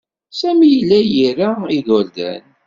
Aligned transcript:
Sami 0.39 0.67
yella 0.73 0.97
ira 1.29 1.49
igerdan. 1.77 2.41